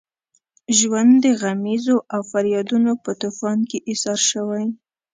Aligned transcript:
ژوند 0.77 1.13
د 1.23 1.25
غمیزو 1.41 1.97
او 2.13 2.21
فریادونو 2.31 2.91
په 3.03 3.11
طوفان 3.21 3.57
کې 3.69 3.77
ایسار 3.89 4.19
شوی. 4.29 4.65